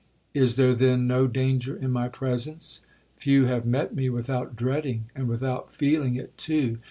[0.33, 5.71] '—'Is there, then, no danger in my presence?—few have met me without dreading, and without
[5.71, 6.79] feeling it too!'